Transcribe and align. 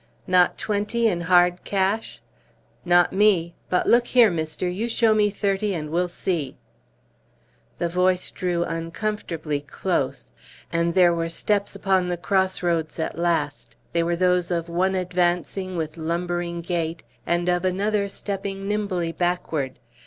"Not 0.25 0.57
twenty 0.57 1.07
in 1.07 1.21
hard 1.21 1.63
cash?" 1.63 2.21
"Not 2.83 3.13
me; 3.13 3.53
but 3.69 3.85
look 3.85 4.07
here, 4.07 4.31
mister, 4.31 4.67
you 4.67 4.89
show 4.89 5.13
me 5.13 5.29
thirty 5.29 5.75
and 5.75 5.91
we'll 5.91 6.07
see." 6.09 6.57
The 7.77 7.87
voice 7.87 8.31
drew 8.31 8.63
uncomfortably 8.63 9.59
close. 9.61 10.31
And 10.73 10.95
there 10.95 11.13
were 11.13 11.29
steps 11.29 11.75
upon 11.75 12.07
the 12.07 12.17
cross 12.17 12.63
roads 12.63 12.97
at 12.97 13.19
last; 13.19 13.75
they 13.93 14.01
were 14.01 14.15
those 14.15 14.49
of 14.49 14.69
one 14.69 14.95
advancing 14.95 15.77
with 15.77 15.97
lumbering 15.97 16.61
gait 16.61 17.03
and 17.27 17.47
of 17.47 17.63
another 17.63 18.09
stepping 18.09 18.67
nimbly 18.67 19.11
backward. 19.11 19.77